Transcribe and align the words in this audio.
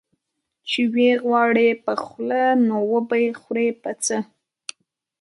چي 0.69 0.81
وې 0.93 1.11
غواړې 1.25 1.69
په 1.85 1.93
خوله، 2.03 2.43
نو 2.67 2.75
وبې 2.91 3.25
خورې 3.39 3.67
په 3.81 3.91
څه؟ 4.03 4.17